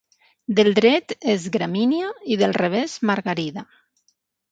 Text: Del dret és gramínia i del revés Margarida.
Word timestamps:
Del 0.59 0.69
dret 0.77 1.11
és 1.33 1.45
gramínia 1.55 2.07
i 2.37 2.39
del 2.43 2.57
revés 2.59 2.97
Margarida. 3.11 3.65